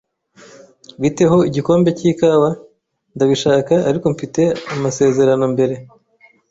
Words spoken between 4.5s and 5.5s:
amasezerano